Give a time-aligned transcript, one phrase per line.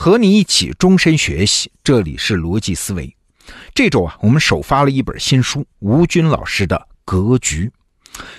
[0.00, 3.14] 和你一起终身学习，这里是逻辑思维。
[3.74, 6.74] 这周啊，我们首发了一本新书，吴军老师的
[7.04, 7.70] 《格局》。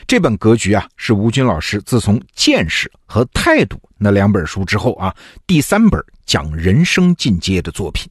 [0.08, 5.15] 这本《格局》啊，是吴军老师自从《见识》和《态度》那两本书之后啊，
[5.46, 8.09] 第三本讲人生进阶的作品。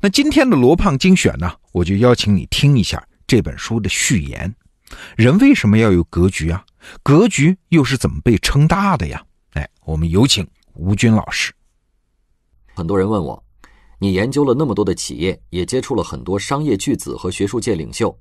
[0.00, 4.52] 那今天的罗胖精选呢，我就邀请你听一下这本书的序言。
[5.14, 6.64] 人为什么要有格局啊？
[7.04, 9.22] 格局又是怎么被撑大的呀？
[9.52, 11.52] 哎，我们有请吴军老师。
[12.74, 13.40] 很多人问我，
[14.00, 18.14] 你研究了那么多的企业，也接触了很多商业巨子和学术界领袖，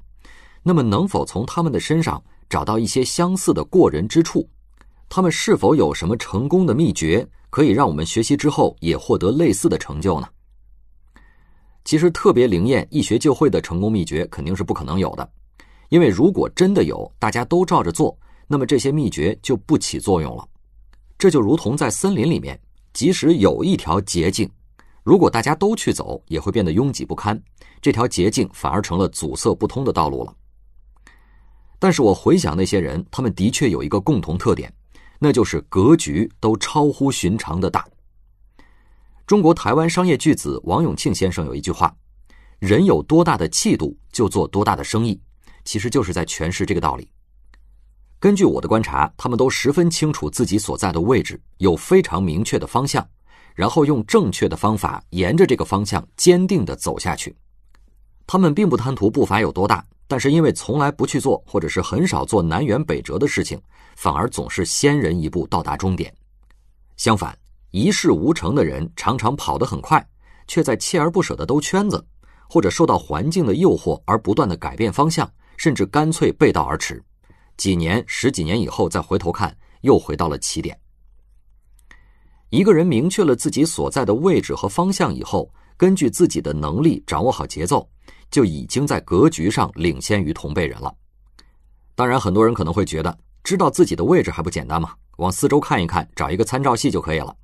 [0.62, 4.48] 那么能否从他们的身上找到一些相似的过人之处？
[5.10, 10.28] 他们是否有什么成功的秘诀，可以让我们学习之后也获得类似的成就呢？
[11.84, 15.28] 其实，特别灵验、一学就会的成功秘诀肯定是不可能有的，
[15.90, 18.16] 因为如果真的有，大家都照着做，
[18.48, 20.48] 那么这些秘诀就不起作用了。
[21.18, 22.60] 这就如同在森林里面。
[22.94, 24.50] 即使有一条捷径，
[25.04, 27.42] 如果大家都去走，也会变得拥挤不堪。
[27.82, 30.34] 这条捷径反而成了阻塞不通的道路了。
[31.80, 34.74] 但是我回想那些人，他们的确有一个共同特点，
[35.20, 37.86] 那就是格局都超乎寻常的大。
[39.26, 41.94] 中国台湾商业巨子王永庆先生有一句话
[42.60, 45.20] ：“人有多大的气度，就做多大的生意。”
[45.66, 47.10] 其实就是在诠释这个道理。
[48.24, 53.06] 根据我的观察，他们都十分清楚自己所在的位置，有非常明确的方向，
[53.54, 57.36] 然后用正确的方法沿着这个方向坚定地走下去。
[58.26, 63.62] 他们并不贪图步伐有多大，但是因为从来不去做，或者是很少做南辕北辙的事情，
[63.98, 66.10] 反而总是先人一步到达终点。
[66.96, 67.38] 相反，
[67.72, 70.02] 一事无成的人常常跑得很快，
[70.48, 72.02] 却在锲而不舍地兜圈子，
[72.48, 77.04] 或者受到环境的诱惑而不断地改变方向，甚至干脆背道而驰。
[77.58, 80.78] 几年、十几年以后再回头看，又回到了起点。
[82.50, 87.90] 一个人明确了自己所在的位置和方向以后，根据自己的能力掌握好节奏，
[88.30, 90.94] 就已经在格局上领先于同辈人了。
[91.96, 94.94] 当然，很多人可能会觉得，知道自己的位置还不简单吗？
[95.18, 97.36] 往四周看一看，找一个参照系就可以了。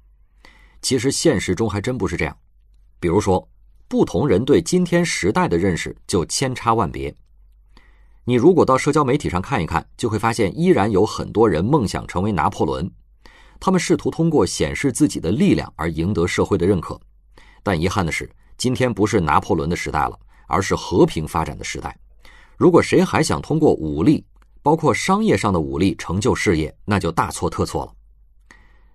[0.82, 2.36] 其实现实中还真不是这样。
[3.00, 3.48] 比如说，
[3.88, 7.14] 不同人对今天时代的认识就千差万别。
[8.26, 12.88] 你如果到社交媒体上看一看，就会发现依然有很多人梦想成为拿破仑，
[13.60, 17.00] 他们试图通过显示自己的力量而赢得社会的认可。
[17.64, 21.98] 但遗憾的是，今天不是拿破仑的时代了，而是和平发展的时代。
[22.56, 24.24] 如果谁还想通过武力，
[24.62, 27.94] 包括商业上的武力成就事业，那就大错特错了。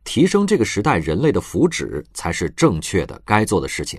[0.04, 3.98] 提升这个时代人类的福祉才是正确的、该做的事情。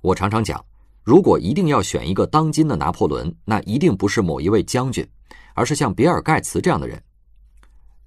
[0.00, 0.64] 我常常讲。
[1.04, 5.06] 如果一定要选一个当今的拿破仑，那一定不是某一位将军，
[5.52, 7.00] 而是像比尔·盖茨这样的人。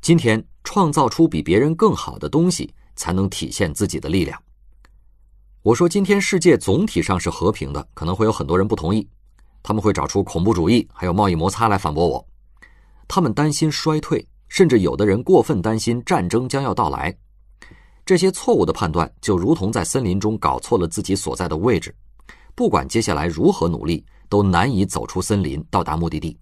[0.02, 4.42] 今天创造出比别人更好的东西，才能体现自己的力量。
[5.62, 9.08] 我说今天世界总体上是和平的，可能会有很多人不同意，
[9.62, 12.28] 他们会找出恐怖主义还有贸易摩擦来反驳我。
[13.08, 17.16] 他们担心衰退，甚至有的人过分担心战争将要到来。
[18.04, 21.94] 这些错误的判断，就如同在森林中搞错了自己所在的位置。
[22.58, 26.36] 不管接下来如何努力，都难以走出森林，到达目的地。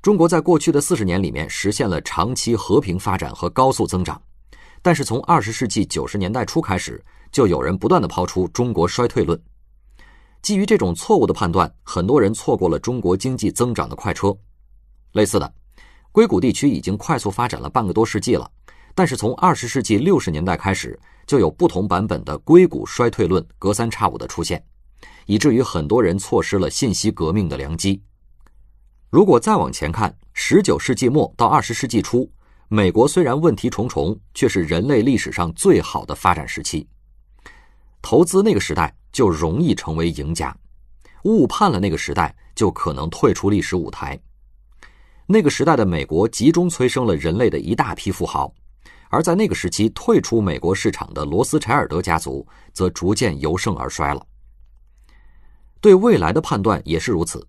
[0.00, 4.22] 中国在过去的四十年里面实现了长期和平发展和高速增长，
[4.80, 9.36] 但是从二十世纪九十年代初开始，就有人不断的抛出中国衰退论。
[10.42, 14.32] 基于这种错误的判断，很多人错过了中国经济增长的快车。
[15.10, 15.54] 类似的，
[16.12, 18.48] 硅谷地区已经快速发展了半个多世纪了，
[18.94, 20.98] 但是从二十世纪六十年代开始。
[21.24, 24.62] 就有不同版本的硅谷衰退论隔三差五的出现，
[25.24, 28.02] 以至于很多人错失了信息革命的良机。
[29.08, 32.28] 如果再往前看，十九世纪末到二十世纪初，
[32.68, 36.86] 美国虽然问题重重，却是人类历史上最好的发展时期。
[38.02, 40.54] 投资那个时代就容易成为赢家，
[41.22, 44.20] 误判了那个时代就可能退出历史舞台。
[45.26, 48.52] 那个时代的美国集中催生了人类的一大批富豪。
[49.12, 54.26] 而在那个时期退出美国市场的罗斯柴尔德家族，则逐渐由盛而衰了。
[55.82, 57.46] 对未来的判断也是如此。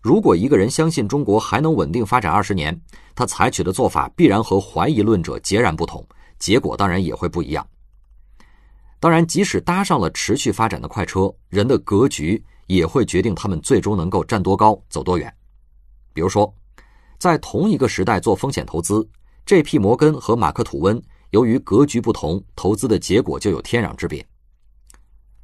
[0.00, 2.78] 如果一个人相信中国还能稳定发展二十年，
[3.14, 6.04] 他采取的做法必然和怀疑论者截然不同，
[6.40, 7.64] 结果当然也会不一样。
[8.98, 15.32] 当然，即使搭上了持续发展的快车，人的格局也会决定他们最终能够站多高、走多远。
[16.12, 16.52] 比如说，
[17.20, 19.08] 在同一个时代做风险投资。
[19.46, 19.78] J.P.
[19.78, 21.00] 摩根和马克吐温
[21.30, 24.26] 由于格局不同，投资的结果就有天壤之别。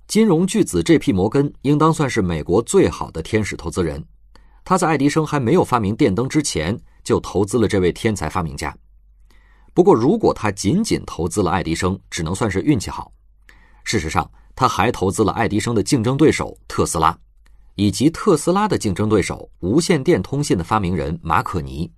[0.08, 1.12] 金融巨子 J.P.
[1.12, 4.02] 摩根应当算是美国最好的天使投资人，
[4.64, 8.74] 他在爱迪生还没有发明电灯之前就投资了这位天才发明家。
[9.74, 13.12] 不过，如果他仅仅投资了爱迪生，只能算是运气好。
[13.84, 17.16] 事实上，他还投资了爱迪生的竞争对手特斯拉，
[17.74, 21.90] 以及特斯拉的竞争对手无线电通信的发明人马可尼。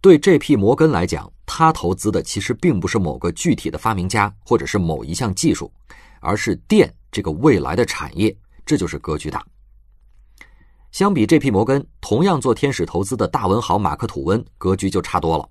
[0.00, 5.72] 对这批摩根来讲，他投资的其实并不是某个具体的发明家，或者是某一项技术，
[6.20, 8.36] 而是电这个未来的产业。
[8.64, 9.44] 这就是格局大。
[10.92, 15.48] 相比这批摩根，同样做天使投资的大文豪马克吐温，格局就差多了。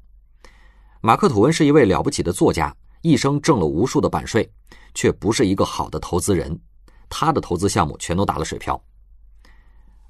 [1.02, 4.50] 马克吐温是一位了不起的作家，一生挣了无数的版税，
[4.94, 6.58] 却不是一个好的投资人。
[7.10, 8.82] 他的投资项目全都打了水漂。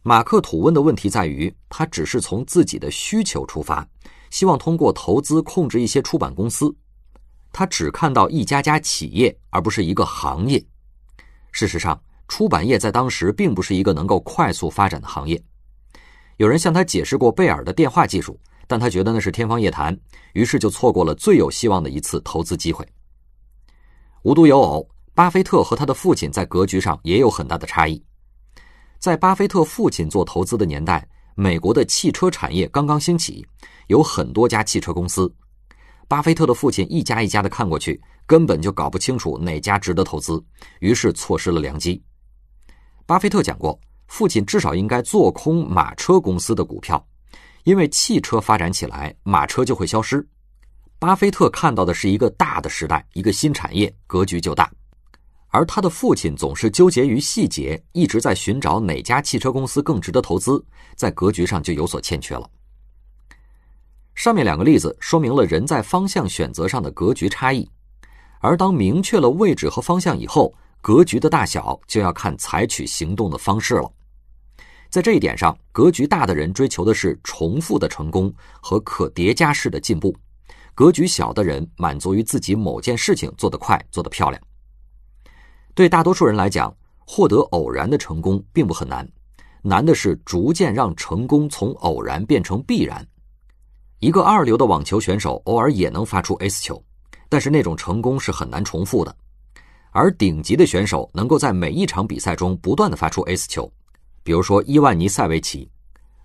[0.03, 3.87] 马克吐温的问题在于，他只是从自己的需求出发。
[4.29, 6.75] 希望通过投资控制一些出版公司，
[7.51, 10.63] 他只看到一家家企业，而不是一个行业。
[11.51, 15.41] 事实上，出版业在当时并不是一个能够快速发展的行业。
[16.37, 19.97] 有人向他解释过贝尔的电话技术，但他觉得那是天方夜谭，
[20.33, 22.87] 于是就错过了最有希望的一次投资机会。
[24.23, 28.03] 无独有偶，巴菲特和他的父亲在格局上也有很大的差异。
[28.99, 31.07] 在巴菲特父亲做投资的年代，
[31.39, 33.45] 美国的汽车产业刚刚兴起。
[33.89, 35.31] 有很多家汽车公司，
[36.07, 40.43] 巴菲特的父亲一家一家的看过去，根本就搞不清楚哪家值得投资，
[40.79, 42.03] 于是错失了良机。
[43.05, 47.07] 巴菲特讲过，父亲至少应该做空马车公司的股票，
[47.65, 50.27] 因为汽车发展起来，马车就会消失。
[50.97, 54.69] 巴菲特看到的是一个大的时代，一个新产业，格局就大，
[55.57, 60.63] 而他的父亲总是纠结于细节，一直在寻找哪家汽车公司更值得投资，
[60.95, 62.47] 在格局上就有所欠缺了。
[64.13, 67.67] 上面两个例子说明了人在方向选择上的格局差异，
[68.39, 73.91] 而当明确了位置和方向以后，格局的大小就要看采取行动的方式了。
[74.91, 78.31] 在这一点上，格局大的人追求的是重复的成功
[78.61, 80.15] 和可叠加式的进步，
[80.75, 84.39] 格局小的人满足于自己某件事情做得快、做得漂亮。
[85.77, 86.75] 对大多数人来讲，
[87.05, 89.07] 获得偶然的成功并不很难，
[89.61, 93.07] 难的是逐渐让成功从偶然变成必然。
[93.99, 96.83] 一个二流的网球选手偶尔也能发出 S 球，
[97.29, 99.15] 但是那种成功是很难重复的。
[99.91, 103.71] 而顶级的选手能够在每一场比赛中不断的发出 S 球，
[104.23, 105.69] 比如说伊万尼塞维奇，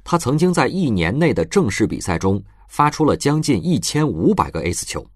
[0.02, 5.06] 他曾经在一年内的正式比赛中发出了将近一千五百个 S 球。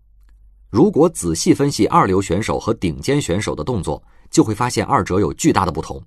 [0.69, 6.03] 如果仔细分析二流选手和顶尖选手的动作，就会发现二者有巨大的不同。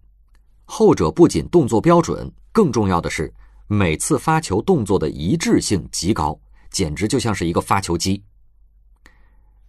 [0.66, 3.34] 后者不仅动作标准，更重要的是。
[3.72, 6.36] 每次发球动作的一致性极高，
[6.72, 8.20] 简直就像是一个发球机。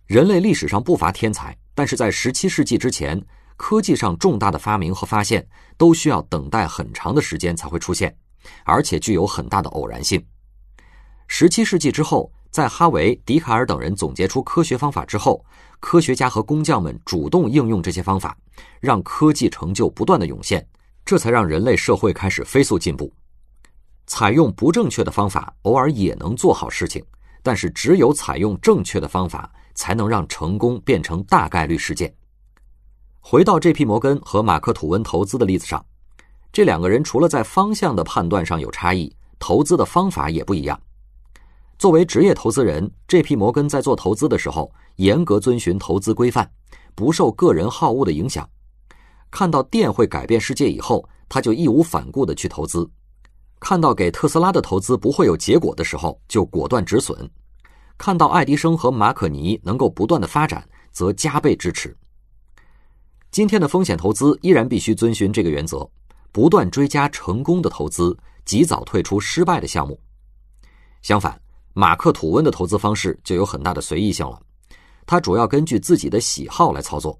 [0.06, 3.22] 人类历史上不乏天才，但是在十七世纪之前，
[3.58, 5.46] 科技上重大的发明和发现
[5.76, 8.16] 都需要等待很长的时间才会出现，
[8.64, 10.24] 而且具有很大的偶然性。
[11.28, 15.44] 十七世纪之后，在哈维、笛卡尔等人总结出科学方法之后，
[15.78, 18.36] 科学家和工匠们主动应用这些方法，
[18.80, 20.66] 让科技成就不断的涌现，
[21.04, 23.12] 这才让人类社会开始飞速进步。
[24.06, 27.04] 采用不正确的方法，偶尔也能做好事情，
[27.42, 32.12] 但是只有采用正确的方法，才能让成功变成大概率事件。
[33.20, 33.84] 回到 J.P.
[33.84, 35.84] 摩根和马克吐温投资的例子上，
[36.52, 40.80] 这两个人除了在方向的判断上有差异，投资的方法也不一样。
[41.80, 43.34] 作为职业投资人，J.P.
[43.34, 46.46] 摩根在做投资的时候，严格遵循投资规范，
[46.94, 48.46] 不受个人好恶的影响。
[49.30, 52.86] 看到电会改变世界以后，他就义无反顾地去投资。
[53.60, 57.16] 看到给特斯拉的投资不会有结果的时候，就果断止损；
[57.96, 60.62] 看到爱迪生和马可尼能够不断的发展，
[60.92, 61.96] 则加倍支持。
[63.30, 65.88] 今天的风险投资依然必须遵循这个原则，
[66.30, 68.14] 不断追加成功的投资，
[68.44, 69.98] 及早退出失败的项目。
[71.00, 71.40] 相反，
[71.72, 74.40] 马克吐温的投资方式就有很大的随意性了，
[75.06, 77.18] 他主要根据自己的喜好来操作。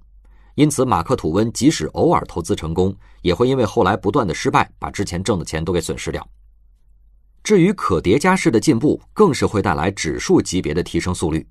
[0.55, 6.27] 因此，马克吐温即使偶尔投资成功，也会因为后来不断的失败，把之前挣的钱都给损失掉。
[7.41, 11.47] 至于可叠加式的进步，更是会带来指数级别的提升速率。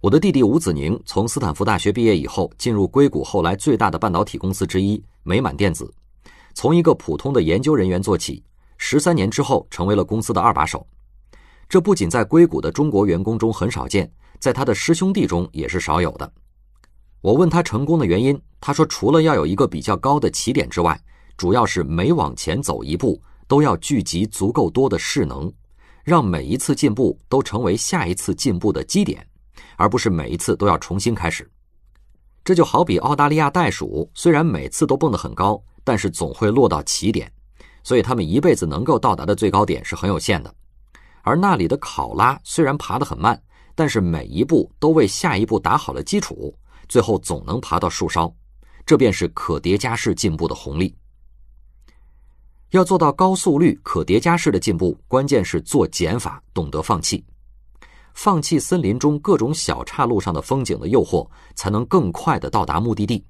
[0.00, 5.88] 我的弟弟吴子宁从斯坦福大学毕业以后，进入硅谷后来最大的半导体公司之一美满电子，
[6.54, 8.42] 从一个普通的研究人员做起，
[8.78, 10.84] 十三年之后成为了公司的二把手。
[11.72, 16.32] 这不仅在硅谷的中国员工中很少见，在他的师兄弟中也是少有的。
[17.22, 21.00] 我问他成功的原因，他说除了要有一个比较高的起点之外，
[21.34, 25.50] 主要是每往前走一步都要聚集足够多的势能，
[26.04, 29.26] 让每一次进步都成为下一次进步的基点，
[29.76, 31.50] 而不是每一次都要重新开始。
[32.44, 37.32] 这就好比澳大利亚袋鼠，虽然每次都蹦得很高，但是总会落到起点，
[37.82, 40.54] 所以它们一辈子能够到达的最高点是很有限的。
[41.22, 43.40] 而那里的考拉虽然爬得很慢，
[43.74, 46.54] 但是每一步都为下一步打好了基础。
[46.88, 48.30] 最后总能爬到树梢，
[48.84, 50.94] 这便是可叠加式进步的红利。
[52.70, 57.24] 要做到高速率、可叠加式的进步，关键是做减法，懂得放弃，
[58.14, 63.24] 放弃森林中各种小岔路上的风景的诱惑，才能更快的到达目的地。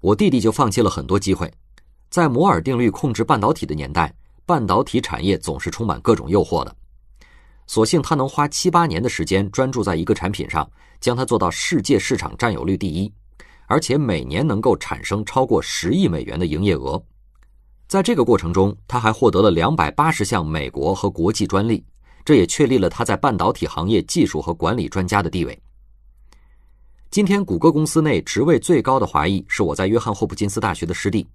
[0.00, 1.52] 我弟弟就放弃了很多机会，
[2.10, 6.76] 在摩尔定律控制半导体的年代，半导体产业总是充满各种诱惑的。
[7.68, 10.68] 所幸他能花七八年的时间专注在一个产品上，
[11.00, 13.12] 将它做到世界市场占有率第一，
[13.66, 17.00] 而且每年能够产生超过十亿美元的营业额。
[17.86, 21.84] 在这个过程中，他还获得了两百八十项美国和国际专利，
[22.24, 25.62] 这也确立了他在半导体行业技术和管理专家的地位。
[27.10, 31.26] 今天，谷歌公司内职位最高的华裔是我在约翰霍普金斯大学的师弟，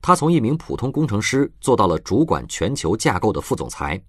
[0.00, 4.02] 他从一名普通工程师做到了主管全球架构的副总裁，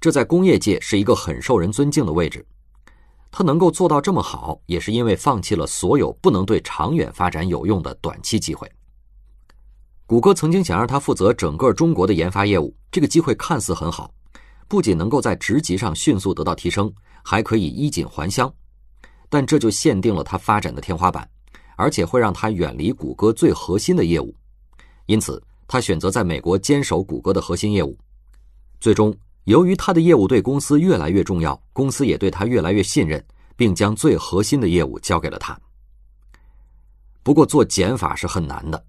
[0.00, 2.44] 这在工业界是一个很受人尊敬的位置。
[3.30, 8.70] 他能够做到这么好，也是因为放弃了所有不能对长远发展有用的短期机会。
[10.06, 14.12] 谷歌曾经想让他负责整个中国的研发业务，这个机会看似很好，
[14.66, 16.92] 不仅能够在职级上迅速得到提升，
[17.22, 18.52] 还可以衣锦还乡，
[19.28, 21.30] 但这就限定了他发展的天花板，
[21.76, 24.34] 而且会让他远离谷歌最核心的业务。
[25.06, 27.96] 因此，他选择在美国坚守谷歌的核心业务。
[28.80, 29.14] 最终，
[29.44, 33.24] 由于他的业务对公司越来越重要，公司也对他越来越信任，
[33.56, 35.58] 并将最核心的业务交给了他。
[37.22, 38.84] 不过，做减法是很难的。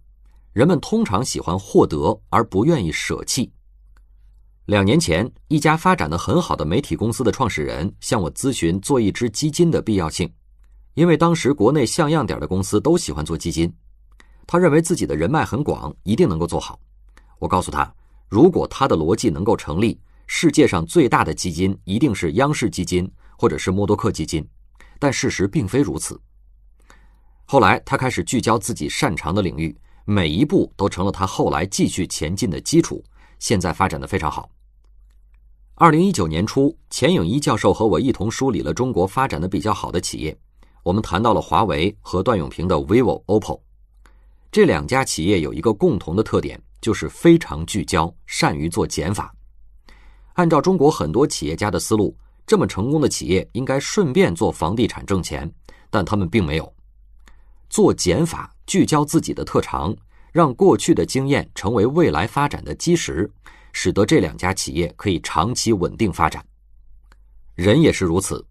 [0.53, 3.51] 人们通常喜欢获得而不愿意舍弃。
[4.65, 10.31] 两年前，一家发展的很好的媒体公司的创始人向我咨询做一支基金的必要性，
[10.93, 13.72] 因为当时国内像样点的公司都喜欢做基金。
[14.46, 16.79] 他认为自己的人脉很广，一定能够做好。
[17.39, 17.91] 我告诉他，
[18.29, 20.00] 如果他的逻辑能够成立，
[20.33, 23.07] 世界上最大的基金一定是央视基金
[23.38, 24.47] 或者是默多克基金，
[24.97, 26.19] 但事实并非如此。
[27.43, 29.77] 后来，他开始聚焦自己擅长的领域。
[30.05, 33.03] 每一步都成了他后来继续前进的基础，
[33.39, 34.50] 现在发展的非常好。
[35.75, 40.35] 二零一九年初，钱颖一教授和我一同梳理了中国发展的比较好的企业，
[40.81, 43.59] 我们谈到了华为和段永平的 vivo、OPPO
[44.50, 49.35] 这两家企业有一个共同的特点，就是非常聚焦，善于做减法。
[50.33, 55.51] 按照中国很多企业家的思路，这么成功的企业应该顺便做房地产挣钱，
[55.89, 56.73] 但他们并没有
[57.69, 58.53] 做减法。
[58.67, 59.93] 聚焦自己的特长，
[60.31, 63.29] 让过去的经验成为未来发展的基石，
[63.73, 66.41] 使得这两家企业可以长期稳定发展。
[67.53, 68.45] 人也是如此，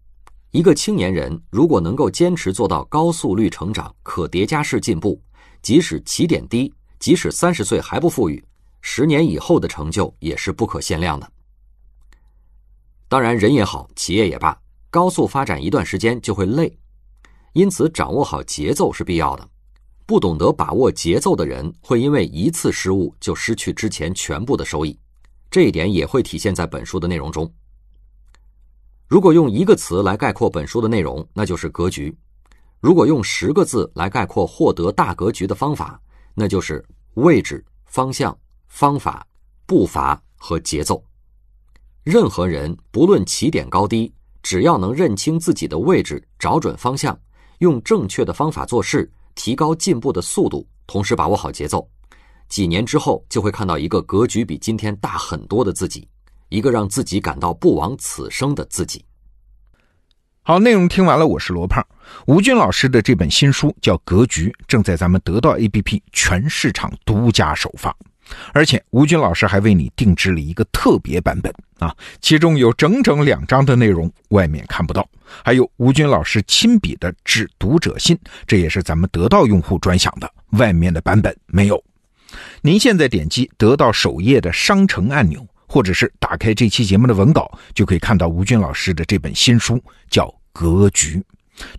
[0.51, 5.19] 一个青年人如果能够坚持做到高速率成长、可叠加式进步，
[5.63, 8.43] 即使起点低，即使三十岁还不富裕，
[8.81, 11.31] 十年以后的成就也是不可限量的。
[13.11, 14.57] 当然，人也好，企业也罢，
[14.89, 16.73] 高速发展一段时间就会累，
[17.51, 19.45] 因此掌握好节奏是必要的。
[20.05, 24.97] 不懂得把握节奏的人，会因为一次失误就失去之前全部的收益。
[25.49, 27.53] 这一点也会体现在本书的内容中。
[29.09, 32.15] 如果用一个词来概括本书的内容，那就是格局；
[32.79, 36.01] 如果用十个字来概括获得大格局的方法，
[36.33, 36.81] 那就是
[37.15, 38.33] 位置、方向、
[38.69, 39.27] 方法、
[39.65, 41.03] 步伐和节奏。
[42.03, 47.17] 任何人不论起点高低，只要能认清自己的位置，找准方向，
[47.59, 49.09] 用正确的方法做事。
[49.33, 51.87] 提高进步的速度，同时把握好节奏，
[52.49, 56.05] 几年之后就会看到一个格局比今天大很多的自己，
[56.49, 59.03] 一个让自己感到不枉此生的自己。
[60.43, 61.85] 好，内容听完了，我是罗胖。
[62.27, 67.95] 吴军老师的这本新书叫《格局》，正在咱们得到 APP 全市场独家首发。
[68.53, 75.07] 而且吴军老师还为你定制了一个特别版本啊，其中有整整两章的内容，外面看不到，
[75.43, 81.83] 还有吴军老师亲笔的致读者信，这也是咱们得到用户专享的，外面的版本没有。
[82.61, 91.17] 您现在点击得到首页的商城按钮，或者是打开这期节目的文稿，就可以看到吴军老师的这本新书，叫《格局》，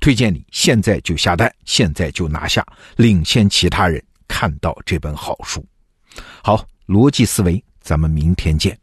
[0.00, 2.66] 推荐你现在就下单，现在就拿下，
[2.96, 5.64] 领先其他人看到这本好书。
[6.42, 8.81] 好，逻辑思维，咱们明天见。